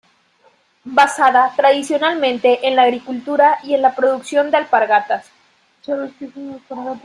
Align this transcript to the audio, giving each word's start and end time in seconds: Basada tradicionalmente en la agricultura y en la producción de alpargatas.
Basada 0.83 1.53
tradicionalmente 1.55 2.67
en 2.67 2.75
la 2.75 2.81
agricultura 2.81 3.59
y 3.63 3.75
en 3.75 3.83
la 3.83 3.93
producción 3.93 4.49
de 4.49 4.57
alpargatas. 4.57 5.29